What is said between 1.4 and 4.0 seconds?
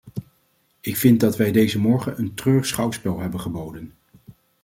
deze morgen een treurig schouwspel hebben geboden.